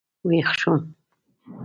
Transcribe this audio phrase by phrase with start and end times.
[0.27, 0.81] وېښ شوم.